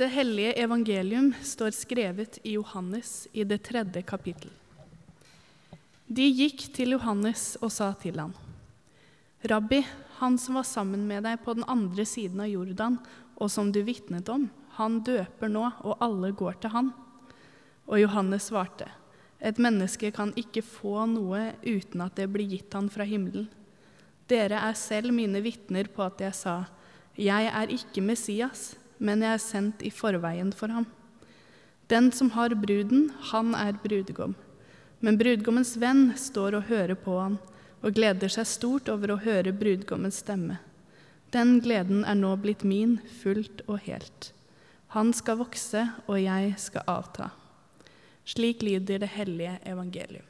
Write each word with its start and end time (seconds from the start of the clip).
Dette 0.00 0.14
hellige 0.14 0.54
evangelium 0.56 1.26
står 1.44 1.74
skrevet 1.76 2.38
i 2.48 2.54
Johannes 2.54 3.26
i 3.36 3.42
det 3.44 3.58
tredje 3.66 4.00
kapittel. 4.08 4.48
De 6.08 6.24
gikk 6.24 6.64
til 6.72 6.94
Johannes 6.94 7.58
og 7.60 7.68
sa 7.68 7.90
til 8.00 8.16
ham, 8.16 8.32
Rabbi, 9.44 9.82
han 10.22 10.40
som 10.40 10.56
var 10.56 10.64
sammen 10.64 11.04
med 11.04 11.28
deg 11.28 11.44
på 11.44 11.52
den 11.58 11.68
andre 11.68 12.08
siden 12.08 12.40
av 12.40 12.48
Jordan, 12.48 12.96
og 13.36 13.52
som 13.52 13.68
du 13.68 13.82
vitnet 13.84 14.32
om, 14.32 14.48
han 14.80 15.02
døper 15.04 15.52
nå, 15.52 15.66
og 15.84 16.00
alle 16.00 16.32
går 16.32 16.56
til 16.64 16.72
han. 16.78 16.92
Og 17.84 18.00
Johannes 18.00 18.48
svarte, 18.48 18.88
et 19.36 19.60
menneske 19.60 20.14
kan 20.16 20.32
ikke 20.32 20.64
få 20.64 21.04
noe 21.12 21.50
uten 21.60 22.08
at 22.08 22.16
det 22.16 22.30
blir 22.32 22.48
gitt 22.48 22.72
han 22.72 22.88
fra 22.88 23.04
himmelen. 23.04 23.52
Dere 24.32 24.64
er 24.64 24.80
selv 24.80 25.12
mine 25.12 25.44
vitner 25.44 25.92
på 25.92 26.08
at 26.08 26.24
jeg 26.24 26.40
sa, 26.40 26.60
jeg 27.20 27.52
er 27.52 27.76
ikke 27.76 28.00
Messias, 28.00 28.70
men 29.00 29.24
jeg 29.24 29.34
er 29.34 29.42
sendt 29.42 29.82
i 29.82 29.90
forveien 29.90 30.52
for 30.54 30.72
ham. 30.72 30.86
Den 31.90 32.12
som 32.14 32.30
har 32.36 32.54
bruden, 32.54 33.08
han 33.32 33.54
er 33.58 33.74
brudgom. 33.82 34.36
Men 35.00 35.16
brudgommens 35.18 35.74
venn 35.80 36.12
står 36.16 36.58
og 36.58 36.68
hører 36.68 36.94
på 36.94 37.16
han 37.18 37.38
og 37.80 37.96
gleder 37.96 38.30
seg 38.30 38.46
stort 38.46 38.90
over 38.92 39.14
å 39.14 39.22
høre 39.24 39.56
brudgommens 39.56 40.20
stemme. 40.22 40.60
Den 41.32 41.58
gleden 41.64 42.04
er 42.04 42.18
nå 42.18 42.34
blitt 42.42 42.62
min 42.66 42.98
fullt 43.22 43.64
og 43.66 43.80
helt. 43.86 44.32
Han 44.94 45.12
skal 45.14 45.38
vokse, 45.38 45.84
og 46.10 46.18
jeg 46.18 46.54
skal 46.58 46.86
avta. 46.90 47.30
Slik 48.26 48.62
lyder 48.66 49.00
det 49.02 49.12
hellige 49.14 49.56
evangelium. 49.64 50.26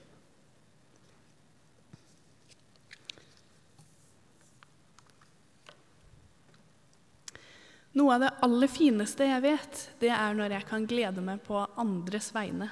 Noe 7.99 8.15
av 8.15 8.23
det 8.23 8.31
aller 8.47 8.71
fineste 8.71 9.27
jeg 9.27 9.43
vet, 9.43 9.81
det 9.99 10.13
er 10.15 10.37
når 10.39 10.55
jeg 10.55 10.67
kan 10.69 10.87
glede 10.87 11.25
meg 11.25 11.43
på 11.43 11.59
andres 11.81 12.31
vegne. 12.35 12.71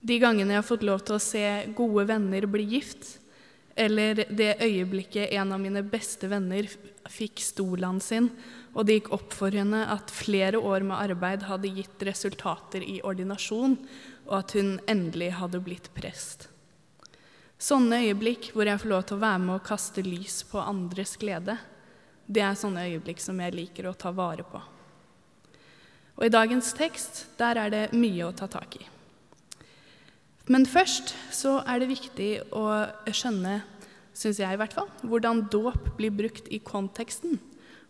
De 0.00 0.18
gangene 0.18 0.56
jeg 0.56 0.62
har 0.62 0.66
fått 0.66 0.86
lov 0.86 1.04
til 1.06 1.18
å 1.18 1.22
se 1.22 1.44
gode 1.78 2.06
venner 2.10 2.46
bli 2.50 2.66
gift, 2.74 3.16
eller 3.78 4.24
det 4.26 4.56
øyeblikket 4.58 5.30
en 5.38 5.54
av 5.54 5.62
mine 5.62 5.84
beste 5.86 6.26
venner 6.30 6.66
fikk 7.08 7.38
stolen 7.46 8.00
sin, 8.02 8.26
og 8.74 8.86
det 8.86 8.98
gikk 8.98 9.12
opp 9.14 9.34
for 9.38 9.54
henne 9.54 9.84
at 9.94 10.10
flere 10.10 10.58
år 10.58 10.82
med 10.86 10.98
arbeid 10.98 11.46
hadde 11.46 11.70
gitt 11.78 12.02
resultater 12.06 12.82
i 12.82 12.98
ordinasjon, 13.06 13.78
og 14.26 14.34
at 14.40 14.54
hun 14.58 14.76
endelig 14.90 15.30
hadde 15.38 15.62
blitt 15.62 15.92
prest. 15.94 16.48
Sånne 17.58 18.02
øyeblikk 18.06 18.50
hvor 18.54 18.66
jeg 18.66 18.82
får 18.82 18.90
lov 18.90 19.06
til 19.06 19.18
å 19.18 19.22
være 19.24 19.42
med 19.46 19.56
og 19.60 19.66
kaste 19.66 20.02
lys 20.02 20.42
på 20.50 20.62
andres 20.62 21.14
glede, 21.18 21.58
det 22.28 22.44
er 22.44 22.58
sånne 22.58 22.84
øyeblikk 22.90 23.22
som 23.24 23.38
jeg 23.40 23.56
liker 23.56 23.88
å 23.88 23.96
ta 23.96 24.12
vare 24.12 24.44
på. 24.44 24.60
Og 26.18 26.26
i 26.26 26.32
dagens 26.32 26.72
tekst, 26.76 27.24
der 27.38 27.60
er 27.62 27.72
det 27.72 27.84
mye 27.96 28.26
å 28.26 28.34
ta 28.36 28.48
tak 28.50 28.76
i. 28.76 28.86
Men 30.48 30.66
først 30.68 31.14
så 31.34 31.58
er 31.68 31.80
det 31.80 31.90
viktig 31.92 32.30
å 32.56 32.64
skjønne, 33.12 33.60
syns 34.16 34.40
jeg 34.40 34.56
i 34.56 34.58
hvert 34.58 34.74
fall, 34.74 34.88
hvordan 35.06 35.46
dåp 35.52 35.94
blir 35.98 36.12
brukt 36.12 36.48
i 36.50 36.60
konteksten 36.64 37.38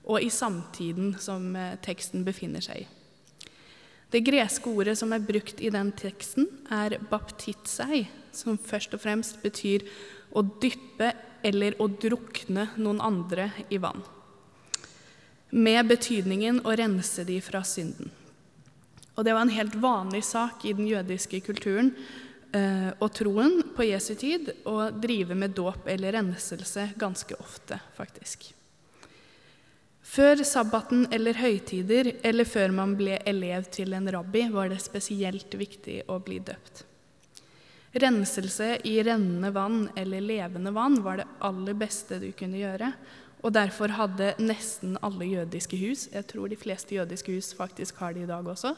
og 0.09 0.23
i 0.25 0.31
samtiden 0.33 1.15
som 1.21 1.55
eh, 1.57 1.79
teksten 1.85 2.25
befinner 2.27 2.65
seg 2.65 2.85
i. 2.85 2.87
Det 4.13 4.23
greske 4.25 4.71
ordet 4.73 4.97
som 4.99 5.13
er 5.13 5.25
brukt 5.25 5.61
i 5.61 5.71
den 5.73 5.91
teksten, 5.97 6.47
er 6.73 6.97
baptitsei, 7.11 8.07
som 8.33 8.61
først 8.61 8.95
og 8.97 9.03
fremst 9.05 9.43
betyr 9.43 9.85
å 10.37 10.45
dyppe 10.61 11.13
eller 11.45 11.77
å 11.81 11.89
drukne 11.93 12.71
noen 12.81 13.03
andre 13.05 13.51
i 13.73 13.81
vann 13.81 14.05
med 15.51 15.89
betydningen 15.89 16.63
å 16.67 16.75
rense 16.77 17.25
de 17.25 17.39
fra 17.45 17.63
synden. 17.65 18.11
Og 19.19 19.25
det 19.27 19.35
var 19.35 19.47
en 19.47 19.55
helt 19.55 19.75
vanlig 19.75 20.23
sak 20.25 20.65
i 20.69 20.75
den 20.79 20.87
jødiske 20.87 21.41
kulturen 21.43 21.91
eh, 22.55 22.91
og 23.01 23.11
troen 23.17 23.63
på 23.75 23.89
Jesu 23.89 24.13
tid 24.15 24.53
å 24.69 24.91
drive 24.95 25.35
med 25.35 25.57
dåp 25.59 25.89
eller 25.91 26.15
renselse 26.15 26.91
ganske 27.01 27.35
ofte, 27.43 27.81
faktisk. 27.97 28.53
Før 30.09 30.41
sabbaten 30.47 31.09
eller 31.13 31.37
høytider, 31.37 32.15
eller 32.25 32.49
før 32.49 32.73
man 32.73 32.95
ble 32.97 33.19
elev 33.29 33.67
til 33.75 33.93
en 33.93 34.09
rabbi, 34.09 34.47
var 34.55 34.71
det 34.71 34.79
spesielt 34.81 35.53
viktig 35.59 36.05
å 36.09 36.17
bli 36.23 36.39
døpt. 36.41 36.85
Renselse 37.99 38.77
i 38.89 38.95
rennende 39.03 39.51
vann 39.53 39.89
eller 39.97 40.23
levende 40.25 40.73
vann 40.77 41.01
var 41.05 41.21
det 41.21 41.29
aller 41.45 41.77
beste 41.77 42.21
du 42.23 42.31
kunne 42.37 42.61
gjøre, 42.61 42.93
og 43.43 43.55
derfor 43.55 43.93
hadde 43.95 44.33
nesten 44.43 44.97
alle 45.05 45.29
jødiske 45.31 45.79
hus, 45.79 46.09
jeg 46.13 46.27
tror 46.31 46.51
de 46.51 46.59
fleste 46.59 46.97
jødiske 46.97 47.37
hus 47.37 47.53
faktisk 47.55 48.01
har 48.03 48.17
det 48.17 48.27
i 48.27 48.31
dag 48.31 48.47
også, 48.47 48.75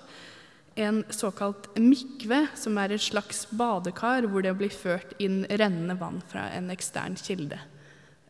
en 0.78 1.02
såkalt 1.10 1.66
mikve, 1.78 2.44
som 2.54 2.78
er 2.78 2.94
et 2.94 3.02
slags 3.02 3.42
badekar 3.50 4.28
hvor 4.30 4.44
det 4.44 4.54
blir 4.58 4.72
ført 4.72 5.16
inn 5.18 5.42
rennende 5.50 5.96
vann 5.98 6.20
fra 6.30 6.46
en 6.54 6.70
ekstern 6.72 7.18
kilde. 7.18 7.58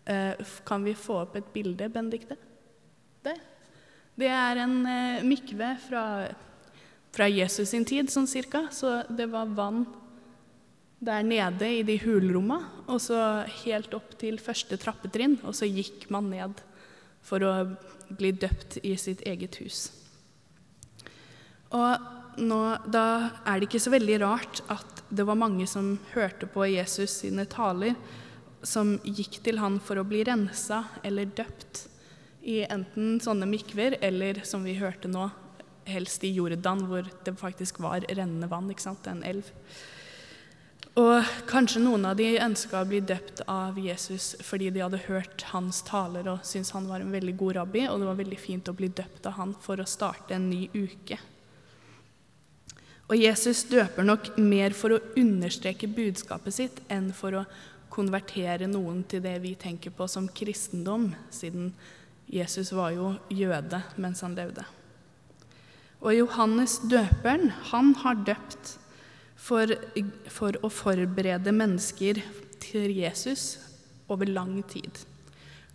Eh, 0.08 0.34
kan 0.66 0.84
vi 0.84 0.94
få 0.96 1.20
opp 1.24 1.36
et 1.36 1.50
bilde, 1.52 1.90
Benedicte? 1.92 2.36
Det. 3.22 3.36
Det 4.18 4.30
er 4.32 4.62
en 4.64 4.78
eh, 4.88 5.26
mikve 5.26 5.74
fra, 5.84 6.04
fra 7.14 7.28
Jesus 7.30 7.70
sin 7.70 7.84
tid, 7.84 8.10
sånn 8.10 8.28
cirka. 8.30 8.66
Så 8.72 9.02
det 9.08 9.28
var 9.30 9.52
vann 9.54 9.84
der 11.00 11.24
nede 11.24 11.68
i 11.78 11.84
de 11.86 11.96
hulromma, 12.02 12.60
og 12.86 13.00
så 13.00 13.46
helt 13.62 13.94
opp 13.96 14.12
til 14.20 14.36
første 14.42 14.76
trappetrinn, 14.80 15.38
og 15.48 15.56
så 15.56 15.68
gikk 15.68 16.08
man 16.12 16.28
ned 16.32 16.60
for 17.24 17.44
å 17.44 17.54
bli 18.10 18.32
døpt 18.36 18.80
i 18.84 18.94
sitt 19.00 19.22
eget 19.28 19.56
hus. 19.62 19.88
Og 21.72 22.40
nå, 22.40 22.60
da 22.90 23.04
er 23.46 23.60
det 23.60 23.68
ikke 23.68 23.82
så 23.82 23.92
veldig 23.94 24.18
rart 24.22 24.62
at 24.72 25.04
det 25.10 25.26
var 25.26 25.38
mange 25.38 25.66
som 25.70 25.94
hørte 26.12 26.48
på 26.50 26.66
Jesus 26.70 27.20
sine 27.22 27.46
taler, 27.50 27.94
som 28.62 28.98
gikk 29.04 29.40
til 29.44 29.60
han 29.62 29.78
for 29.80 30.00
å 30.00 30.06
bli 30.06 30.20
rensa 30.28 30.82
eller 31.06 31.30
døpt 31.32 31.86
i 32.44 32.60
enten 32.64 33.18
sånne 33.22 33.48
mikver 33.48 33.96
eller, 34.04 34.42
som 34.44 34.64
vi 34.64 34.76
hørte 34.80 35.08
nå, 35.08 35.28
helst 35.90 36.24
i 36.24 36.32
Jordan, 36.34 36.84
hvor 36.88 37.08
det 37.24 37.34
faktisk 37.40 37.80
var 37.82 38.04
rennende 38.08 38.50
vann, 38.50 38.68
ikke 38.70 38.84
sant, 38.84 39.08
en 39.10 39.24
elv. 39.26 39.48
Og 40.98 41.26
kanskje 41.46 41.82
noen 41.84 42.08
av 42.08 42.16
de 42.18 42.32
ønska 42.42 42.80
å 42.80 42.88
bli 42.88 42.98
døpt 43.06 43.44
av 43.46 43.76
Jesus 43.78 44.32
fordi 44.42 44.72
de 44.74 44.82
hadde 44.82 45.04
hørt 45.06 45.44
hans 45.52 45.84
taler 45.86 46.26
og 46.32 46.42
syntes 46.46 46.72
han 46.74 46.88
var 46.90 47.04
en 47.04 47.12
veldig 47.14 47.36
god 47.38 47.60
rabbi, 47.60 47.84
og 47.86 48.00
det 48.00 48.08
var 48.08 48.18
veldig 48.18 48.38
fint 48.40 48.70
å 48.70 48.74
bli 48.74 48.88
døpt 48.90 49.28
av 49.30 49.36
han 49.38 49.54
for 49.62 49.78
å 49.78 49.86
starte 49.86 50.34
en 50.34 50.48
ny 50.50 50.64
uke. 50.74 51.20
Og 53.10 53.18
Jesus 53.18 53.64
døper 53.70 54.06
nok 54.06 54.32
mer 54.38 54.74
for 54.74 54.94
å 54.94 55.02
understreke 55.18 55.90
budskapet 55.90 56.54
sitt 56.54 56.82
enn 56.90 57.10
for 57.14 57.38
å 57.38 57.46
konvertere 57.90 58.68
noen 58.70 59.02
til 59.10 59.22
det 59.22 59.36
vi 59.42 59.56
tenker 59.58 59.94
på 59.94 60.06
som 60.10 60.28
kristendom, 60.30 61.08
siden 61.30 61.72
Jesus 62.30 62.70
var 62.74 62.94
jo 62.94 63.14
jøde 63.34 63.82
mens 63.98 64.22
han 64.22 64.36
levde. 64.38 64.62
Og 66.00 66.14
Johannes 66.14 66.78
døperen, 66.86 67.50
han 67.70 67.92
har 68.02 68.22
døpt 68.26 68.76
for, 69.40 69.72
for 70.28 70.58
å 70.60 70.70
forberede 70.72 71.54
mennesker 71.54 72.20
til 72.60 72.96
Jesus 73.00 73.54
over 74.10 74.28
lang 74.28 74.60
tid. 74.68 74.90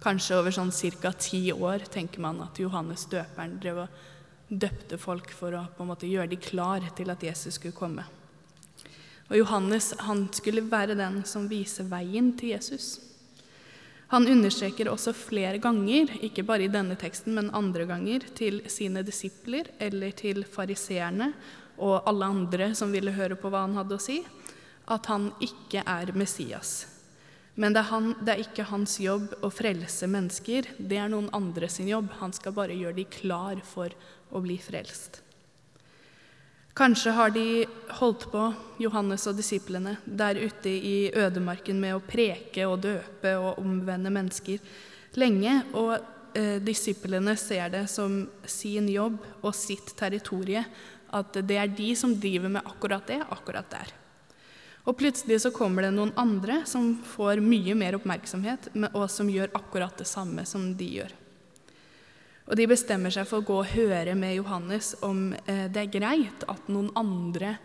Kanskje 0.04 0.38
over 0.38 0.54
sånn 0.54 0.74
ca. 1.02 1.12
ti 1.18 1.48
år 1.54 1.88
tenker 1.92 2.22
man 2.22 2.44
at 2.46 2.60
Johannes 2.62 3.08
døperen 3.10 3.58
drev 3.62 3.86
og 3.86 4.04
døpte 4.50 5.00
folk 5.02 5.32
for 5.34 5.56
å 5.58 5.64
på 5.74 5.82
en 5.84 5.90
måte 5.90 6.10
gjøre 6.10 6.30
de 6.30 6.38
klar 6.38 6.86
til 6.96 7.10
at 7.10 7.24
Jesus 7.24 7.58
skulle 7.58 7.76
komme. 7.76 8.06
Og 9.32 9.40
Johannes 9.40 9.96
han 10.06 10.28
skulle 10.36 10.62
være 10.70 10.98
den 11.00 11.24
som 11.26 11.48
viser 11.50 11.88
veien 11.90 12.36
til 12.38 12.54
Jesus. 12.54 13.00
Han 14.14 14.28
understreker 14.30 14.92
også 14.92 15.16
flere 15.18 15.58
ganger, 15.58 16.12
ikke 16.22 16.46
bare 16.46 16.68
i 16.68 16.72
denne 16.72 16.94
teksten, 17.00 17.34
men 17.34 17.50
andre 17.58 17.88
ganger, 17.90 18.28
til 18.38 18.62
sine 18.70 19.02
disipler 19.02 19.72
eller 19.82 20.14
til 20.14 20.46
fariseerne 20.46 21.32
og 21.78 22.08
alle 22.08 22.32
andre 22.32 22.72
som 22.78 22.94
ville 22.94 23.14
høre 23.16 23.38
på 23.40 23.52
hva 23.52 23.66
han 23.66 23.78
hadde 23.80 23.98
å 23.98 24.02
si, 24.02 24.22
at 24.86 25.10
han 25.10 25.32
ikke 25.44 25.84
er 25.86 26.14
Messias. 26.18 26.86
Men 27.56 27.74
det 27.74 27.86
er, 27.86 27.90
han, 27.94 28.10
det 28.20 28.34
er, 28.34 28.42
ikke 28.44 28.68
hans 28.68 28.98
jobb 29.00 29.38
å 29.46 29.50
frelse 29.54 30.10
mennesker, 30.12 30.68
det 30.78 30.98
er 31.00 31.12
noen 31.12 31.30
andre 31.36 31.70
sin 31.72 31.88
jobb. 31.88 32.10
Han 32.20 32.36
skal 32.36 32.56
bare 32.56 32.76
gjøre 32.76 33.00
de 33.00 33.06
klar 33.08 33.62
for 33.64 33.94
å 34.36 34.42
bli 34.44 34.58
frelst. 34.60 35.22
Kanskje 36.76 37.14
har 37.16 37.32
de 37.32 37.64
holdt 38.02 38.26
på, 38.34 38.50
Johannes 38.84 39.24
og 39.32 39.38
disiplene, 39.40 39.96
der 40.04 40.36
ute 40.36 40.68
i 40.68 41.08
ødemarken 41.16 41.80
med 41.80 41.96
å 41.96 42.04
preke 42.04 42.66
og 42.68 42.82
døpe 42.84 43.32
og 43.40 43.62
omvende 43.62 44.12
mennesker 44.12 44.60
lenge, 45.16 45.54
og 45.80 45.94
eh, 46.36 46.60
disiplene 46.60 47.38
ser 47.40 47.72
det 47.72 47.86
som 47.88 48.26
sin 48.44 48.92
jobb 48.92 49.16
og 49.40 49.56
sitt 49.56 49.96
territorie 49.96 50.66
at 51.14 51.38
det 51.46 51.60
er 51.60 51.76
de 51.78 51.92
som 51.98 52.16
driver 52.20 52.52
med 52.58 52.66
akkurat 52.66 53.06
det, 53.08 53.22
akkurat 53.30 53.70
der. 53.72 53.94
Og 54.86 54.98
plutselig 54.98 55.40
så 55.42 55.52
kommer 55.54 55.86
det 55.86 55.96
noen 55.96 56.14
andre 56.20 56.62
som 56.70 56.94
får 57.02 57.42
mye 57.42 57.74
mer 57.78 57.98
oppmerksomhet, 57.98 58.70
og 58.94 59.06
som 59.10 59.30
gjør 59.30 59.54
akkurat 59.58 59.98
det 59.98 60.08
samme 60.10 60.46
som 60.46 60.68
de 60.78 60.90
gjør. 61.00 61.16
Og 62.46 62.54
de 62.60 62.68
bestemmer 62.70 63.14
seg 63.14 63.26
for 63.26 63.42
å 63.42 63.46
gå 63.48 63.56
og 63.64 63.72
høre 63.72 64.14
med 64.18 64.36
Johannes 64.38 64.94
om 65.06 65.32
eh, 65.34 65.66
det 65.74 65.88
er 65.88 65.96
greit 65.96 66.46
at 66.46 66.68
noen 66.70 66.92
andre 66.94 67.56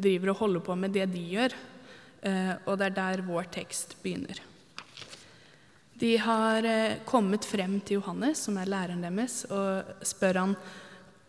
driver 0.00 0.32
og 0.32 0.40
holder 0.46 0.64
på 0.64 0.76
med 0.80 0.96
det 0.96 1.10
de 1.12 1.24
gjør. 1.34 1.56
Eh, 2.24 2.54
og 2.64 2.78
det 2.80 2.88
er 2.88 2.96
der 2.96 3.24
vår 3.26 3.50
tekst 3.52 3.98
begynner. 4.00 4.40
De 6.00 6.14
har 6.16 6.64
eh, 6.64 7.02
kommet 7.04 7.44
frem 7.44 7.76
til 7.84 7.98
Johannes, 7.98 8.46
som 8.46 8.56
er 8.56 8.72
læreren 8.72 9.04
deres, 9.04 9.42
og 9.52 10.06
spør 10.08 10.40
han 10.40 10.56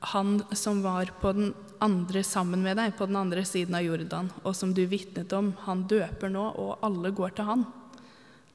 han 0.02 0.40
som 0.58 0.82
var 0.82 1.12
på 1.22 1.32
den 1.34 1.54
andre 1.82 2.24
sammen 2.26 2.64
med 2.66 2.78
deg, 2.78 2.96
på 2.98 3.06
den 3.10 3.20
andre 3.20 3.44
siden 3.46 3.76
av 3.78 3.86
Jordan, 3.86 4.32
og 4.42 4.56
som 4.58 4.74
du 4.74 4.82
vitnet 4.90 5.34
om, 5.38 5.52
han 5.66 5.86
døper 5.90 6.30
nå, 6.34 6.48
og 6.58 6.82
alle 6.86 7.14
går 7.14 7.38
til 7.38 7.50
han. 7.50 7.66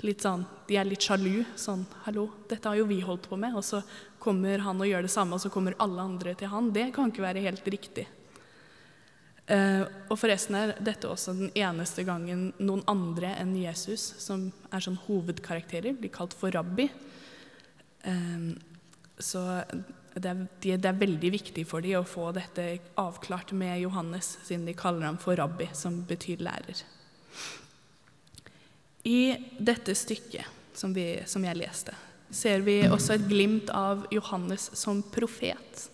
Litt 0.05 0.27
sånn, 0.27 0.45
De 0.67 0.77
er 0.77 0.85
litt 0.85 1.01
sjalu. 1.01 1.45
Sånn 1.57 1.87
'Hallo, 2.05 2.29
dette 2.49 2.69
har 2.69 2.77
jo 2.77 2.85
vi 2.85 3.01
holdt 3.01 3.29
på 3.31 3.39
med.' 3.39 3.55
Og 3.55 3.65
så 3.65 3.83
kommer 4.19 4.59
han 4.59 4.81
og 4.81 4.87
gjør 4.87 5.03
det 5.03 5.11
samme, 5.11 5.35
og 5.35 5.41
så 5.41 5.51
kommer 5.51 5.75
alle 5.79 6.03
andre 6.03 6.35
til 6.35 6.49
han. 6.49 6.73
Det 6.73 6.93
kan 6.93 7.11
ikke 7.11 7.23
være 7.23 7.41
helt 7.41 7.65
riktig. 7.65 8.07
Uh, 9.49 9.87
og 10.11 10.19
forresten 10.19 10.57
er 10.59 10.75
dette 10.83 11.07
også 11.07 11.33
den 11.33 11.51
eneste 11.55 12.03
gangen 12.03 12.53
noen 12.59 12.83
andre 12.91 13.29
enn 13.39 13.55
Jesus, 13.55 14.15
som 14.19 14.53
er 14.73 14.81
sånn 14.81 14.99
hovedkarakterer, 15.07 15.95
blir 15.95 16.11
kalt 16.11 16.35
for 16.35 16.51
rabbi. 16.51 16.91
Uh, 18.03 18.59
så 19.19 19.63
det 20.17 20.31
er, 20.31 20.79
det 20.81 20.89
er, 20.89 20.97
veldig 20.97 21.31
viktig 21.35 21.67
for 21.69 21.85
dem 21.85 22.01
å 22.01 22.09
få 22.09 22.31
dette 22.33 22.79
avklart 22.97 23.53
med 23.53 23.83
Johannes, 23.83 24.39
siden 24.47 24.65
de 24.65 24.73
kaller 24.77 25.05
ham 25.05 25.19
for 25.21 25.37
rabbi, 25.37 25.69
som 25.77 25.99
betyr 26.09 26.41
lærer. 26.45 26.81
I 29.05 29.37
dette 29.59 29.95
stykket 29.95 30.73
som, 30.77 30.95
vi, 30.97 31.21
som 31.29 31.45
jeg 31.45 31.61
leste, 31.61 31.93
ser 32.33 32.65
vi 32.65 32.81
også 32.89 33.19
et 33.19 33.29
glimt 33.29 33.69
av 33.71 34.07
Johannes 34.11 34.71
som 34.75 35.05
profet. 35.13 35.85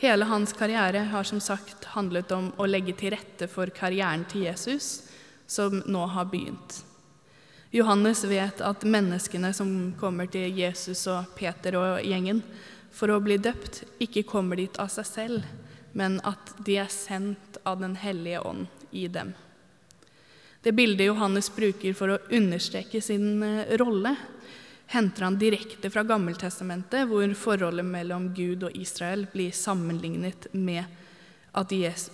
Hele 0.00 0.24
hans 0.30 0.54
karriere 0.56 1.04
har 1.12 1.28
som 1.28 1.40
sagt 1.42 1.90
handlet 1.92 2.32
om 2.32 2.52
å 2.56 2.66
legge 2.70 2.96
til 2.96 3.12
rette 3.12 3.48
for 3.50 3.70
karrieren 3.74 4.24
til 4.30 4.46
Jesus, 4.48 5.08
som 5.46 5.82
nå 5.84 6.04
har 6.14 6.28
begynt. 6.32 6.80
Johannes 7.74 8.24
vet 8.24 8.62
at 8.64 8.86
menneskene 8.88 9.52
som 9.52 9.72
kommer 10.00 10.30
til 10.32 10.48
Jesus 10.56 11.04
og 11.12 11.34
Peter 11.36 11.76
og 11.76 12.04
gjengen 12.06 12.40
for 12.92 13.10
å 13.12 13.20
bli 13.22 13.38
døpt, 13.38 13.82
ikke 14.02 14.26
kommer 14.28 14.58
dit 14.60 14.78
av 14.80 14.90
seg 14.92 15.06
selv, 15.06 15.46
men 15.92 16.18
at 16.26 16.54
de 16.64 16.78
er 16.80 16.90
sendt 16.92 17.60
av 17.64 17.80
Den 17.80 17.96
hellige 17.96 18.40
ånd 18.40 18.66
i 18.90 19.08
dem. 19.08 19.34
Det 20.62 20.72
bildet 20.72 21.06
Johannes 21.06 21.50
bruker 21.54 21.94
for 21.94 22.12
å 22.12 22.20
understreke 22.34 23.00
sin 23.00 23.42
eh, 23.42 23.76
rolle, 23.78 24.16
henter 24.88 25.26
han 25.26 25.38
direkte 25.38 25.90
fra 25.92 26.02
Gammeltestamentet, 26.02 27.06
hvor 27.08 27.28
forholdet 27.36 27.86
mellom 27.86 28.30
Gud 28.34 28.64
og 28.66 28.76
Israel 28.76 29.26
blir 29.32 29.52
sammenlignet 29.52 30.48
med, 30.52 30.84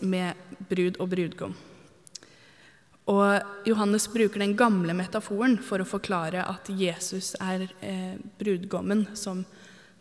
med 0.00 0.58
brud 0.68 0.98
og 0.98 1.08
brudgom. 1.14 1.54
Og 3.10 3.68
Johannes 3.68 4.08
bruker 4.08 4.40
den 4.40 4.56
gamle 4.56 4.94
metaforen 4.96 5.58
for 5.62 5.82
å 5.82 5.88
forklare 5.88 6.44
at 6.48 6.70
Jesus 6.72 7.34
er 7.42 7.66
eh, 7.84 8.16
brudgommen 8.40 9.06
som 9.18 9.44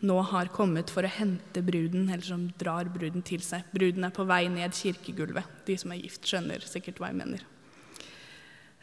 nå 0.04 0.18
har 0.30 0.52
kommet 0.54 0.92
for 0.92 1.06
å 1.06 1.10
hente 1.10 1.62
bruden, 1.64 2.06
eller 2.10 2.24
som 2.26 2.46
drar 2.60 2.88
bruden 2.92 3.24
til 3.26 3.42
seg. 3.44 3.66
Bruden 3.74 4.06
er 4.06 4.14
på 4.14 4.26
vei 4.28 4.44
ned 4.52 4.76
kirkegulvet. 4.76 5.64
De 5.66 5.76
som 5.80 5.94
er 5.94 6.02
gift, 6.02 6.24
skjønner 6.28 6.64
sikkert 6.68 7.00
hva 7.00 7.10
jeg 7.10 7.20
mener. 7.22 7.44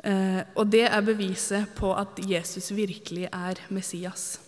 Eh, 0.02 0.42
og 0.58 0.72
det 0.74 0.88
er 0.88 1.06
beviset 1.06 1.76
på 1.78 1.94
at 1.94 2.20
Jesus 2.26 2.72
virkelig 2.74 3.28
er 3.30 3.62
Messias. 3.70 4.40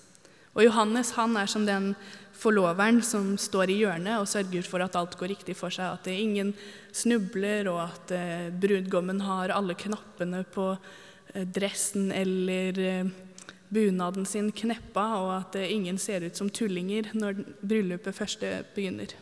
Og 0.53 0.65
Johannes 0.65 1.13
han 1.17 1.37
er 1.37 1.49
som 1.49 1.65
den 1.65 1.93
forloveren 2.37 2.99
som 3.05 3.33
står 3.41 3.71
i 3.71 3.79
hjørnet 3.83 4.19
og 4.19 4.29
sørger 4.29 4.65
for 4.65 4.83
at 4.85 4.97
alt 4.97 5.15
går 5.17 5.31
riktig 5.33 5.55
for 5.57 5.73
seg, 5.73 5.93
at 5.93 6.09
ingen 6.09 6.53
snubler, 6.93 7.69
og 7.71 7.85
at 7.85 8.13
eh, 8.17 8.49
brudgommen 8.49 9.21
har 9.25 9.53
alle 9.53 9.77
knappene 9.77 10.43
på 10.53 10.71
eh, 10.73 11.45
dressen 11.45 12.11
eller 12.13 12.81
bunaden 13.73 14.25
sin 14.29 14.51
kneppa, 14.55 15.05
og 15.19 15.33
at 15.41 15.59
ingen 15.65 15.97
ser 16.01 16.25
ut 16.27 16.37
som 16.37 16.49
tullinger 16.49 17.11
når 17.17 17.43
bryllupet 17.61 18.15
først 18.15 18.45
begynner. 18.75 19.15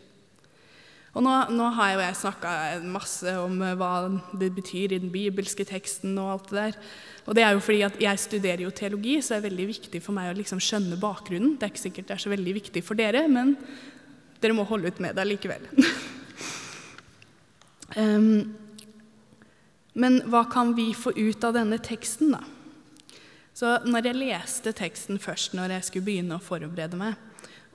Og 1.12 1.24
nå, 1.26 1.32
nå 1.52 1.68
har 1.76 1.92
jo 1.92 2.04
jeg 2.06 2.20
snakka 2.22 2.52
masse 2.88 3.32
om 3.42 3.58
eh, 3.66 3.76
hva 3.76 4.08
det 4.40 4.48
betyr 4.56 4.94
i 4.96 5.00
den 5.02 5.12
bibelske 5.12 5.66
teksten. 5.68 6.16
Og 6.22 6.38
alt 6.38 6.52
det 6.52 6.60
der. 6.62 6.78
Og 7.26 7.36
det 7.36 7.44
er 7.44 7.56
jo 7.56 7.64
fordi 7.64 7.82
at 7.84 7.98
jeg 8.00 8.22
studerer 8.24 8.64
jo 8.64 8.72
teologi, 8.76 9.18
så 9.20 9.36
det 9.36 9.42
er 9.42 9.50
veldig 9.50 9.68
viktig 9.74 10.02
for 10.06 10.16
meg 10.16 10.32
å 10.32 10.38
liksom 10.40 10.62
skjønne 10.64 11.00
bakgrunnen. 11.02 11.58
Det 11.60 11.68
er 11.68 11.74
ikke 11.74 11.84
sikkert 11.84 12.08
det 12.08 12.16
er 12.16 12.24
så 12.24 12.32
veldig 12.32 12.56
viktig 12.62 12.86
for 12.88 13.00
dere, 13.00 13.26
men 13.32 13.58
dere 14.42 14.56
må 14.56 14.66
holde 14.70 14.88
ut 14.88 15.04
med 15.04 15.20
det 15.20 15.28
likevel. 15.28 15.68
um, 18.00 18.56
men 20.02 20.20
hva 20.32 20.46
kan 20.50 20.72
vi 20.80 20.94
få 20.96 21.12
ut 21.20 21.44
av 21.44 21.60
denne 21.60 21.82
teksten, 21.84 22.32
da? 22.38 22.46
Så 23.62 23.76
når 23.86 24.08
jeg 24.10 24.18
leste 24.18 24.72
teksten 24.74 25.20
først 25.22 25.54
når 25.54 25.76
jeg 25.76 25.86
skulle 25.86 26.08
begynne 26.08 26.40
å 26.40 26.42
forberede 26.42 26.98
meg, 26.98 27.14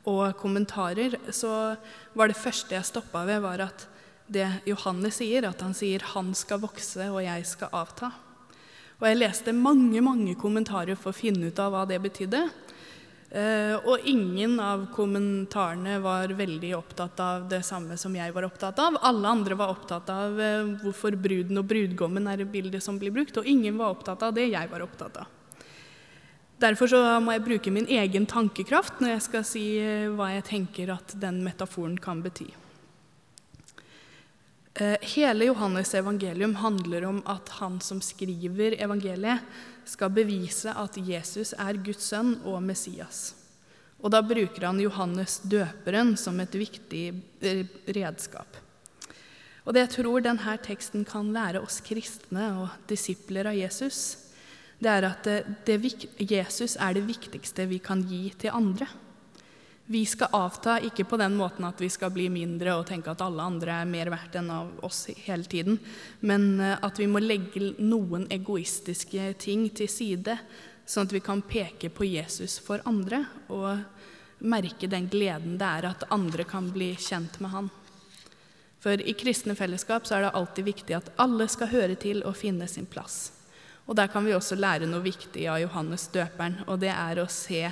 og 0.07 0.35
kommentarer, 0.39 1.15
så 1.35 1.77
var 2.15 2.31
det 2.31 2.39
første 2.39 2.75
jeg 2.75 2.89
stoppa 2.89 3.23
ved, 3.27 3.39
var 3.45 3.63
at 3.69 3.85
det 4.27 4.47
Johannes 4.67 5.21
sier, 5.21 5.47
at 5.47 5.63
han 5.63 5.75
sier 5.75 6.03
'han 6.03 6.35
skal 6.35 6.59
vokse, 6.59 7.11
og 7.11 7.23
jeg 7.23 7.47
skal 7.47 7.69
avta'. 7.71 8.13
Og 8.99 9.07
jeg 9.07 9.19
leste 9.19 9.53
mange, 9.53 10.01
mange 10.03 10.35
kommentarer 10.35 10.97
for 10.97 11.11
å 11.13 11.21
finne 11.21 11.47
ut 11.47 11.59
av 11.59 11.71
hva 11.71 11.87
det 11.87 12.03
betydde. 12.03 12.51
Eh, 13.31 13.77
og 13.87 14.01
ingen 14.07 14.59
av 14.59 14.87
kommentarene 14.95 16.01
var 16.01 16.29
veldig 16.29 16.75
opptatt 16.77 17.21
av 17.21 17.49
det 17.49 17.63
samme 17.65 17.97
som 17.99 18.15
jeg 18.15 18.33
var 18.33 18.43
opptatt 18.43 18.79
av. 18.79 18.99
Alle 19.03 19.29
andre 19.29 19.55
var 19.55 19.69
opptatt 19.69 20.09
av 20.11 20.41
eh, 20.41 20.65
hvorfor 20.83 21.15
bruden 21.15 21.59
og 21.59 21.67
brudgommen 21.67 22.27
er 22.27 22.45
bildet 22.45 22.83
som 22.83 22.99
blir 22.99 23.13
brukt, 23.13 23.37
og 23.37 23.47
ingen 23.47 23.77
var 23.77 23.91
opptatt 23.91 24.23
av 24.23 24.35
det 24.35 24.51
jeg 24.51 24.71
var 24.71 24.81
opptatt 24.81 25.17
av. 25.19 25.36
Derfor 26.57 27.21
må 27.21 27.35
jeg 27.35 27.45
bruke 27.45 27.73
min 27.73 27.89
egen 27.93 28.25
tankekraft 28.25 29.03
når 29.03 29.11
jeg 29.17 29.25
skal 29.27 29.43
si 29.45 29.65
eh, 29.77 30.07
hva 30.09 30.31
jeg 30.33 30.47
tenker 30.49 30.95
at 30.95 31.13
den 31.21 31.43
metaforen 31.45 31.99
kan 32.01 32.23
bety. 32.25 32.49
Eh, 34.81 34.97
hele 35.17 35.51
Johannes' 35.51 35.93
evangelium 35.97 36.55
handler 36.55 37.05
om 37.05 37.23
at 37.29 37.49
han 37.61 37.77
som 37.81 38.01
skriver 38.01 38.77
evangeliet, 38.81 39.45
skal 39.87 40.11
bevise 40.11 40.73
at 40.73 40.97
Jesus 40.97 41.53
er 41.55 41.79
Guds 41.79 42.09
sønn 42.11 42.39
og 42.43 42.59
Messias. 42.65 43.37
Og 44.01 44.11
da 44.13 44.21
bruker 44.25 44.67
han 44.67 44.81
Johannes 44.81 45.39
døperen 45.45 46.17
som 46.21 46.41
et 46.41 46.57
viktig 46.57 47.05
eh, 47.41 47.65
redskap. 47.97 48.59
Og 49.65 49.75
det 49.75 49.87
jeg 49.87 49.95
tror 49.97 50.25
denne 50.25 50.57
teksten 50.65 51.05
kan 51.09 51.33
lære 51.35 51.61
oss 51.61 51.81
kristne 51.85 52.49
og 52.63 52.89
disipler 52.89 53.49
av 53.51 53.57
Jesus, 53.57 54.26
det 54.79 54.93
er 54.93 55.07
at 55.09 55.25
det, 55.25 55.41
det, 55.65 55.77
Jesus 56.21 56.77
er 56.77 56.97
det 56.97 57.07
viktigste 57.09 57.65
vi 57.71 57.79
kan 57.81 58.03
gi 58.05 58.29
til 58.37 58.53
andre. 58.55 58.89
Vi 59.87 60.03
skal 60.07 60.35
avta 60.35 60.81
ikke 60.83 61.05
på 61.07 61.17
den 61.21 61.37
måten 61.39 61.65
at 61.69 61.81
vi 61.81 61.89
skal 61.93 62.11
bli 62.11 62.27
mindre 62.33 62.75
og 62.75 62.89
tenke 62.89 63.13
at 63.13 63.23
alle 63.23 63.45
andre 63.45 63.79
er 63.81 63.89
mer 63.89 64.11
verdt 64.11 64.35
enn 64.41 64.51
av 64.51 64.73
oss 64.85 65.05
hele 65.29 65.47
tiden, 65.47 65.79
men 66.27 66.59
eh, 66.59 66.75
at 66.83 66.99
vi 66.99 67.07
må 67.07 67.23
legge 67.23 67.71
noen 67.79 68.27
egoistiske 68.35 69.31
ting 69.39 69.69
til 69.71 69.89
side, 69.89 70.35
sånn 70.87 71.07
at 71.07 71.15
vi 71.15 71.23
kan 71.23 71.45
peke 71.47 71.93
på 71.95 72.09
Jesus 72.09 72.59
for 72.63 72.83
andre 72.87 73.23
og 73.47 74.43
merke 74.43 74.91
den 74.91 75.07
gleden 75.09 75.55
det 75.59 75.71
er 75.79 75.89
at 75.93 76.05
andre 76.13 76.45
kan 76.45 76.69
bli 76.75 76.91
kjent 76.99 77.39
med 77.41 77.55
han. 77.55 77.71
For 78.83 78.99
i 78.99 79.15
kristne 79.19 79.55
fellesskap 79.59 80.07
så 80.07 80.19
er 80.19 80.27
det 80.27 80.35
alltid 80.35 80.67
viktig 80.67 80.99
at 80.99 81.15
alle 81.23 81.47
skal 81.51 81.71
høre 81.71 81.95
til 81.99 82.27
og 82.27 82.37
finne 82.39 82.67
sin 82.71 82.91
plass. 82.91 83.36
Og 83.87 83.97
Der 83.97 84.09
kan 84.11 84.25
vi 84.27 84.35
også 84.35 84.59
lære 84.59 84.89
noe 84.91 85.05
viktig 85.05 85.47
av 85.47 85.61
Johannes 85.63 86.09
døperen, 86.11 86.59
og 86.67 86.81
det 86.83 86.91
er 86.91 87.21
å 87.23 87.29
se, 87.31 87.63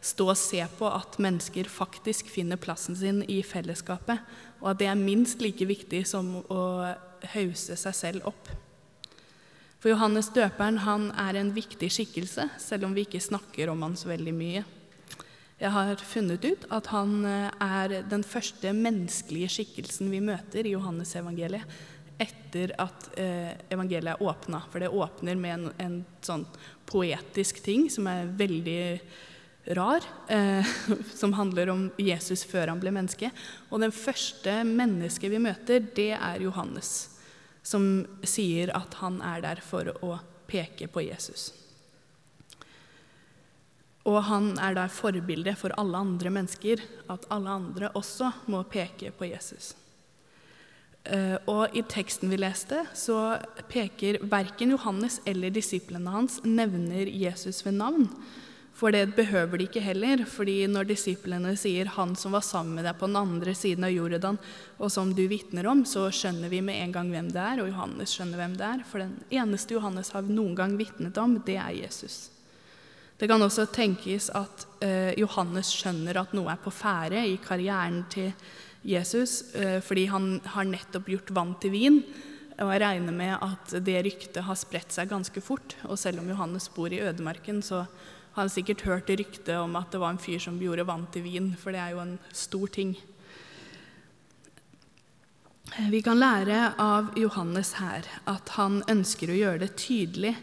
stå 0.00 0.28
og 0.30 0.38
se 0.38 0.62
på 0.78 0.86
at 0.86 1.18
mennesker 1.18 1.66
faktisk 1.66 2.30
finner 2.30 2.60
plassen 2.60 2.94
sin 2.94 3.24
i 3.26 3.42
fellesskapet, 3.42 4.22
og 4.62 4.70
at 4.70 4.78
det 4.78 4.86
er 4.86 5.00
minst 5.00 5.42
like 5.42 5.66
viktig 5.66 6.04
som 6.06 6.36
å 6.46 6.62
hause 7.34 7.74
seg 7.74 7.98
selv 7.98 8.30
opp. 8.30 8.52
For 9.82 9.90
Johannes 9.90 10.30
døperen 10.34 10.78
han 10.86 11.10
er 11.18 11.40
en 11.40 11.50
viktig 11.54 11.90
skikkelse, 11.92 12.48
selv 12.62 12.86
om 12.86 12.94
vi 12.94 13.04
ikke 13.06 13.22
snakker 13.22 13.70
om 13.70 13.82
han 13.82 13.98
så 13.98 14.12
veldig 14.12 14.34
mye. 14.34 14.62
Jeg 15.56 15.72
har 15.72 16.00
funnet 16.04 16.44
ut 16.44 16.64
at 16.74 16.88
han 16.92 17.12
eh, 17.24 17.52
er 17.64 18.02
den 18.10 18.24
første 18.28 18.74
menneskelige 18.76 19.54
skikkelsen 19.54 20.10
vi 20.12 20.20
møter 20.20 20.68
i 20.68 20.74
Johannes 20.74 21.14
evangeliet 21.16 21.64
etter 22.18 22.72
at 22.80 23.08
eh, 23.18 23.52
evangeliet 23.70 24.14
er 24.16 24.22
åpna. 24.22 24.62
For 24.72 24.82
det 24.82 24.88
åpner 24.88 25.36
med 25.36 25.54
en, 25.54 25.72
en, 25.78 25.96
sånn 26.24 26.46
poetisk 26.88 27.60
ting 27.64 27.88
som 27.92 28.08
er 28.10 28.30
veldig 28.38 28.80
rar, 29.76 30.04
eh, 30.28 30.66
som 31.20 31.34
handler 31.36 31.72
om 31.72 31.88
Jesus 32.00 32.44
før 32.48 32.72
han 32.72 32.80
ble 32.82 32.94
menneske. 32.94 33.30
Og 33.70 33.82
den 33.84 33.94
første 33.94 34.62
mennesket 34.68 35.32
vi 35.32 35.42
møter, 35.42 35.84
det 35.96 36.14
er 36.16 36.42
Johannes, 36.42 36.94
som 37.66 38.06
sier 38.26 38.72
at 38.76 38.98
han 39.02 39.20
er 39.24 39.44
der 39.44 39.62
for 39.64 39.92
å 40.06 40.16
peke 40.46 40.88
på 40.88 41.04
Jesus. 41.08 41.50
Og 44.06 44.20
han 44.28 44.52
er 44.62 44.76
da 44.76 44.84
forbilde 44.86 45.56
for 45.58 45.74
alle 45.80 45.98
andre 45.98 46.30
mennesker, 46.30 46.82
at 47.10 47.26
alle 47.34 47.50
andre 47.50 47.90
også 47.98 48.30
må 48.52 48.62
peke 48.70 49.10
på 49.10 49.26
Jesus. 49.32 49.74
Eh, 51.06 51.36
og 51.46 51.76
i 51.76 51.84
teksten 51.86 52.32
vi 52.32 52.38
leste, 52.40 52.82
så 52.96 53.36
peker 53.70 54.18
verken 54.26 54.72
Johannes 54.74 55.20
eller 55.28 55.54
disiplene 55.54 56.10
hans 56.10 56.40
nevner 56.44 57.06
Jesus 57.06 57.62
ved 57.66 57.78
navn. 57.78 58.08
For 58.76 58.92
det 58.92 59.14
behøver 59.16 59.56
de 59.56 59.68
ikke 59.70 59.80
heller, 59.80 60.26
fordi 60.28 60.66
når 60.68 60.90
disiplene 60.90 61.54
sier 61.56 61.86
'Han 61.86 62.14
som 62.14 62.32
var 62.32 62.42
sammen 62.42 62.74
med 62.74 62.84
deg 62.84 62.98
på 62.98 63.06
den 63.06 63.16
andre 63.16 63.54
siden 63.54 63.84
av 63.84 63.90
Jordan', 63.90 64.38
og 64.78 64.90
som 64.90 65.14
du 65.14 65.26
vitner 65.28 65.66
om, 65.66 65.84
så 65.84 66.10
skjønner 66.10 66.50
vi 66.50 66.60
med 66.60 66.74
en 66.74 66.92
gang 66.92 67.10
hvem 67.10 67.32
det 67.32 67.40
er, 67.40 67.62
og 67.62 67.70
Johannes 67.70 68.10
skjønner 68.10 68.36
hvem 68.36 68.56
det 68.56 68.66
er. 68.66 68.84
For 68.84 68.98
den 68.98 69.24
eneste 69.30 69.74
Johannes 69.74 70.10
har 70.10 70.22
noen 70.22 70.54
gang 70.54 70.76
vitnet 70.76 71.16
om, 71.16 71.40
det 71.40 71.56
er 71.56 71.70
Jesus. 71.70 72.30
Det 73.18 73.28
kan 73.28 73.40
også 73.40 73.72
tenkes 73.72 74.28
at 74.28 74.66
eh, 74.82 75.14
Johannes 75.16 75.72
skjønner 75.72 76.20
at 76.20 76.34
noe 76.34 76.52
er 76.52 76.56
på 76.56 76.70
ferde 76.70 77.26
i 77.26 77.38
karrieren 77.38 78.04
til 78.10 78.26
Jesus, 78.28 78.65
eh, 78.86 79.80
fordi 79.82 80.06
han 80.06 80.40
har 80.54 80.68
nettopp 80.68 81.08
gjort 81.10 81.32
vann 81.34 81.54
til 81.60 81.74
vin. 81.74 82.00
Og 82.56 82.70
jeg 82.72 82.80
regner 82.80 83.12
med 83.12 83.34
at 83.44 83.74
det 83.84 83.98
ryktet 84.06 84.46
har 84.46 84.56
spredt 84.56 84.94
seg 84.94 85.10
ganske 85.10 85.40
fort. 85.44 85.76
Og 85.84 85.98
selv 86.00 86.22
om 86.22 86.30
Johannes 86.30 86.70
bor 86.72 86.92
i 86.92 87.02
ødemarken, 87.04 87.60
så 87.62 87.84
har 88.36 88.44
han 88.44 88.52
sikkert 88.52 88.86
hørt 88.86 89.10
ryktet 89.10 89.56
om 89.56 89.76
at 89.76 89.90
det 89.92 90.00
var 90.00 90.14
en 90.14 90.20
fyr 90.20 90.40
som 90.40 90.60
gjorde 90.60 90.86
vann 90.88 91.06
til 91.12 91.24
vin, 91.24 91.50
for 91.56 91.72
det 91.72 91.80
er 91.80 91.94
jo 91.94 92.02
en 92.04 92.18
stor 92.32 92.72
ting. 92.72 92.96
Vi 95.90 96.00
kan 96.04 96.20
lære 96.20 96.74
av 96.80 97.10
Johannes 97.18 97.74
her 97.80 98.06
at 98.30 98.54
han 98.56 98.82
ønsker 98.88 99.32
å 99.32 99.38
gjøre 99.40 99.64
det 99.64 99.72
tydelig 99.80 100.36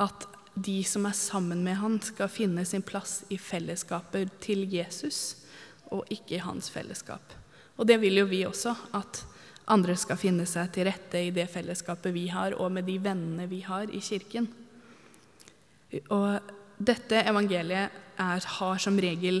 at 0.00 0.28
de 0.54 0.78
som 0.84 1.08
er 1.08 1.16
sammen 1.16 1.64
med 1.64 1.78
han, 1.80 1.98
skal 2.04 2.30
finne 2.32 2.64
sin 2.68 2.84
plass 2.84 3.20
i 3.32 3.38
fellesskapet 3.40 4.32
til 4.44 4.66
Jesus, 4.70 5.46
og 5.90 6.08
ikke 6.12 6.38
i 6.38 6.44
hans 6.44 6.70
fellesskap. 6.72 7.39
Og 7.80 7.88
det 7.88 7.96
vil 8.02 8.20
jo 8.20 8.28
vi 8.28 8.44
også, 8.44 8.74
at 8.92 9.22
andre 9.72 9.94
skal 9.96 10.18
finne 10.20 10.44
seg 10.48 10.68
til 10.74 10.84
rette 10.90 11.20
i 11.24 11.32
det 11.32 11.46
fellesskapet 11.48 12.12
vi 12.12 12.26
har, 12.28 12.52
og 12.60 12.72
med 12.74 12.84
de 12.84 12.98
vennene 13.00 13.46
vi 13.48 13.62
har 13.64 13.88
i 13.88 14.02
kirken. 14.04 14.48
Og 16.12 16.52
dette 16.76 17.22
evangeliet 17.24 17.96
er, 18.20 18.44
har 18.60 18.82
som 18.82 19.00
regel 19.00 19.40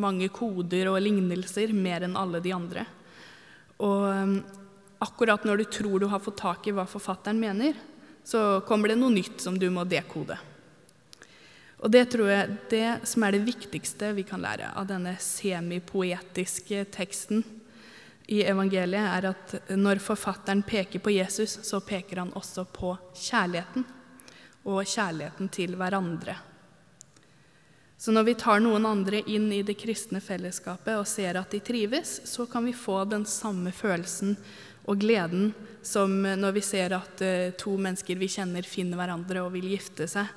mange 0.00 0.30
koder 0.32 0.88
og 0.88 1.00
lignelser, 1.02 1.74
mer 1.76 2.06
enn 2.06 2.16
alle 2.16 2.40
de 2.40 2.54
andre. 2.54 2.86
Og 3.80 4.06
um, 4.08 4.34
akkurat 5.02 5.44
når 5.44 5.60
du 5.60 5.70
tror 5.72 6.00
du 6.00 6.08
har 6.12 6.22
fått 6.22 6.40
tak 6.40 6.68
i 6.68 6.74
hva 6.76 6.86
forfatteren 6.88 7.40
mener, 7.40 7.76
så 8.24 8.62
kommer 8.68 8.92
det 8.92 9.00
noe 9.00 9.12
nytt 9.12 9.40
som 9.42 9.56
du 9.58 9.68
må 9.72 9.84
dekode. 9.88 10.36
Og 11.80 11.92
det 11.92 12.04
tror 12.12 12.28
jeg 12.28 12.56
det 12.70 12.88
som 13.08 13.24
er 13.24 13.36
det 13.36 13.46
viktigste 13.46 14.12
vi 14.16 14.24
kan 14.28 14.42
lære 14.42 14.72
av 14.76 14.88
denne 14.90 15.14
semipoetiske 15.20 16.84
teksten 16.92 17.44
i 18.30 18.42
evangeliet, 18.46 19.06
er 19.08 19.30
at 19.32 19.54
når 19.74 20.02
forfatteren 20.04 20.62
peker 20.62 21.02
på 21.02 21.14
Jesus, 21.16 21.56
så 21.66 21.80
peker 21.82 22.20
han 22.22 22.34
også 22.38 22.66
på 22.68 22.92
kjærligheten. 23.16 23.86
Og 24.68 24.84
kjærligheten 24.84 25.48
til 25.48 25.74
hverandre. 25.80 26.36
Så 28.00 28.12
når 28.12 28.28
vi 28.28 28.36
tar 28.38 28.60
noen 28.62 28.86
andre 28.88 29.22
inn 29.28 29.50
i 29.52 29.64
det 29.66 29.74
kristne 29.80 30.22
fellesskapet 30.24 30.94
og 31.00 31.08
ser 31.08 31.36
at 31.40 31.52
de 31.52 31.58
trives, 31.64 32.20
så 32.28 32.46
kan 32.48 32.64
vi 32.64 32.76
få 32.76 33.02
den 33.08 33.26
samme 33.28 33.72
følelsen 33.76 34.36
og 34.88 35.00
gleden 35.02 35.50
som 35.84 36.12
når 36.22 36.54
vi 36.56 36.62
ser 36.64 36.94
at 36.96 37.20
eh, 37.24 37.52
to 37.60 37.74
mennesker 37.80 38.16
vi 38.20 38.28
kjenner, 38.32 38.64
finner 38.64 39.00
hverandre 39.00 39.42
og 39.44 39.52
vil 39.56 39.68
gifte 39.72 40.08
seg, 40.08 40.28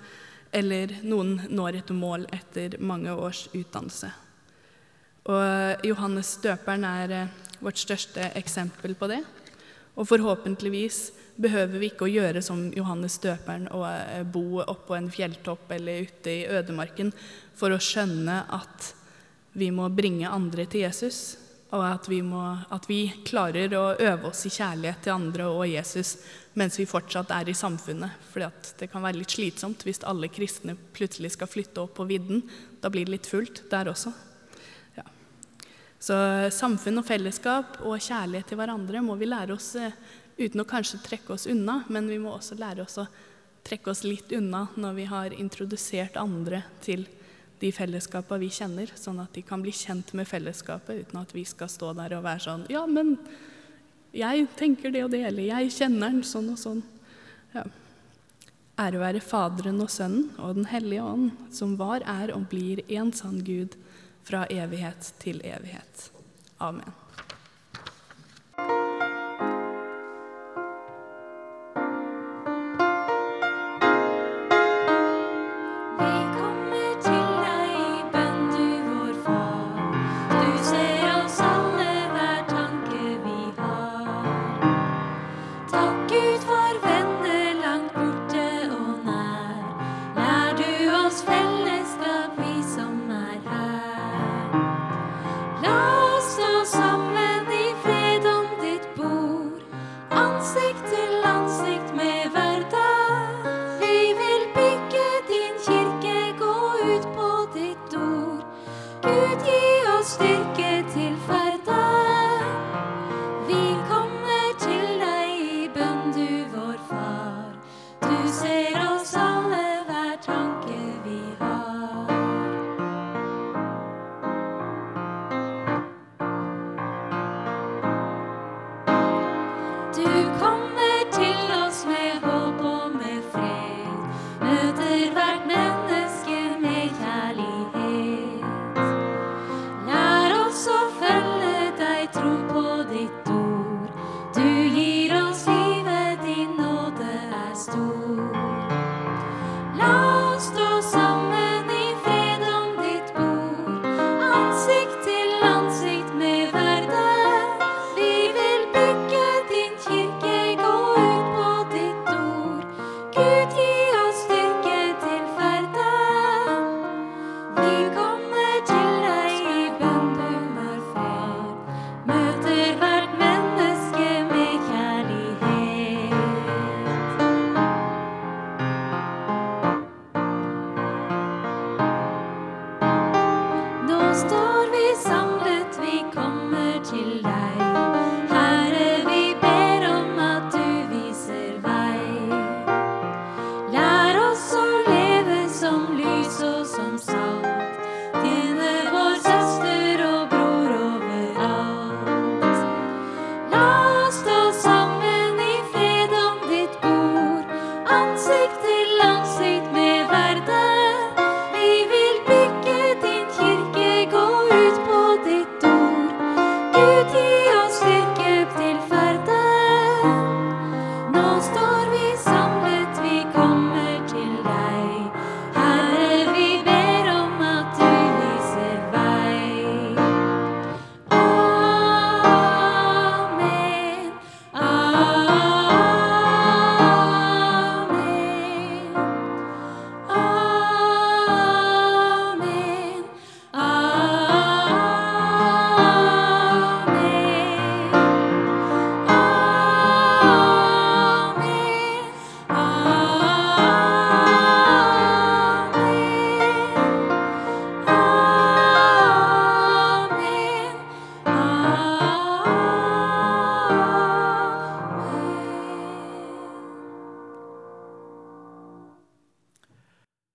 eller 0.54 0.94
noen 1.04 1.38
når 1.50 1.80
et 1.80 1.94
mål 1.96 2.28
etter 2.34 2.78
mange 2.80 3.14
års 3.14 3.48
utdannelse. 3.54 4.12
Og 5.32 5.86
Johannes 5.88 6.36
døperen 6.44 6.84
er 6.88 7.16
eh, 7.16 7.36
vårt 7.64 7.80
største 7.80 8.34
eksempel 8.36 8.96
på 9.00 9.08
det. 9.12 9.22
Og 9.96 10.08
forhåpentligvis 10.10 11.06
behøver 11.40 11.80
vi 11.80 11.90
ikke 11.92 12.08
å 12.08 12.12
gjøre 12.12 12.42
som 12.44 12.66
Johannes 12.76 13.16
døperen 13.24 13.70
og 13.72 13.86
eh, 13.88 14.26
bo 14.28 14.60
oppå 14.64 14.98
en 14.98 15.12
fjelltopp 15.14 15.72
eller 15.78 16.10
ute 16.10 16.34
i 16.34 16.44
ødemarken 16.52 17.14
for 17.56 17.74
å 17.74 17.82
skjønne 17.82 18.44
at 18.54 18.92
vi 19.54 19.70
må 19.72 19.88
bringe 19.94 20.32
andre 20.34 20.66
til 20.66 20.84
Jesus, 20.88 21.38
og 21.74 21.84
at 21.88 22.08
vi, 22.10 22.20
må, 22.22 22.42
at 22.70 22.86
vi 22.90 23.08
klarer 23.26 23.74
å 23.74 23.96
øve 23.98 24.30
oss 24.30 24.44
i 24.46 24.52
kjærlighet 24.54 25.06
til 25.06 25.16
andre 25.16 25.48
og 25.50 25.66
Jesus 25.66 26.16
mens 26.60 26.78
vi 26.78 26.86
fortsatt 26.86 27.32
er 27.34 27.50
i 27.50 27.56
samfunnet. 27.58 28.14
For 28.30 28.46
det 28.78 28.90
kan 28.92 29.02
være 29.02 29.18
litt 29.18 29.34
slitsomt 29.34 29.82
hvis 29.88 30.04
alle 30.06 30.30
kristne 30.30 30.76
plutselig 30.94 31.34
skal 31.34 31.50
flytte 31.50 31.82
opp 31.82 31.96
på 31.98 32.06
vidden. 32.10 32.44
Da 32.82 32.92
blir 32.94 33.08
det 33.08 33.16
litt 33.16 33.30
fullt 33.30 33.64
der 33.72 33.90
også. 33.90 34.14
Ja. 35.00 35.08
Så 35.98 36.18
samfunn 36.54 37.02
og 37.02 37.08
fellesskap 37.10 37.82
og 37.82 37.98
kjærlighet 37.98 38.54
til 38.54 38.62
hverandre 38.62 39.02
må 39.02 39.18
vi 39.18 39.32
lære 39.32 39.58
oss 39.58 39.74
eh, 39.82 39.98
uten 40.38 40.62
å 40.62 40.70
kanskje 40.70 41.02
trekke 41.02 41.34
oss 41.34 41.48
unna, 41.50 41.82
men 41.90 42.06
vi 42.10 42.22
må 42.22 42.36
også 42.36 42.58
lære 42.60 42.86
oss 42.86 43.00
å 43.02 43.10
trekke 43.66 43.90
oss 43.90 44.06
litt 44.06 44.30
unna 44.36 44.68
når 44.78 44.98
vi 45.00 45.10
har 45.10 45.34
introdusert 45.40 46.22
andre 46.22 46.62
til 46.86 47.08
de 47.64 47.72
fellesskapene 47.72 48.44
vi 48.44 48.52
kjenner, 48.52 48.92
sånn 49.00 49.22
at 49.24 49.34
de 49.36 49.44
kan 49.48 49.64
bli 49.64 49.74
kjent 49.76 50.14
med 50.18 50.28
fellesskapet 50.28 51.06
uten 51.06 51.22
at 51.22 51.34
vi 51.36 51.46
skal 51.48 51.72
stå 51.72 51.94
der 51.98 52.18
og 52.18 52.26
være 52.28 52.46
sånn 52.46 52.66
Ja, 52.72 52.84
men 52.90 53.16
jeg 54.14 54.48
tenker 54.60 54.94
det 54.94 55.06
og 55.06 55.14
det, 55.14 55.24
eller 55.30 55.48
jeg 55.48 55.72
kjenner 55.74 56.12
den 56.12 56.26
sånn 56.28 56.52
og 56.54 56.60
sånn. 56.62 56.84
Ja. 57.56 57.64
Ære 58.84 59.02
være 59.02 59.22
Faderen 59.22 59.82
og 59.82 59.90
Sønnen 59.94 60.32
og 60.38 60.58
Den 60.60 60.70
hellige 60.70 61.06
ånd, 61.06 61.32
som 61.54 61.78
var, 61.80 62.06
er 62.06 62.34
og 62.36 62.50
blir 62.52 62.84
en 62.94 63.14
sann 63.14 63.42
Gud 63.46 63.78
fra 64.26 64.46
evighet 64.54 65.14
til 65.22 65.42
evighet. 65.46 66.10
Amen. 66.62 67.03